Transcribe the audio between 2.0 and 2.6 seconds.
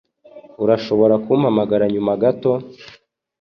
gato?